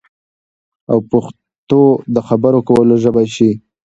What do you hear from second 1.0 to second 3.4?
پښتو د خبرو کولو ژبه